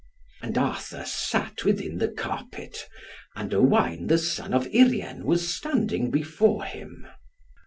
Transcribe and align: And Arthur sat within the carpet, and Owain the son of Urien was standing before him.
And 0.41 0.57
Arthur 0.57 1.05
sat 1.05 1.63
within 1.63 1.99
the 1.99 2.07
carpet, 2.07 2.89
and 3.35 3.53
Owain 3.53 4.07
the 4.07 4.17
son 4.17 4.51
of 4.51 4.65
Urien 4.73 5.25
was 5.27 5.47
standing 5.55 6.09
before 6.09 6.63
him. 6.63 7.05